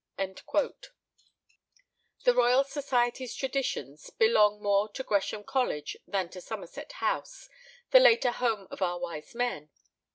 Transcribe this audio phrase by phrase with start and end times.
[2.23, 7.47] The Royal Society's traditions belong more to Gresham College than to Somerset House,
[7.91, 9.69] the later home of our wise men.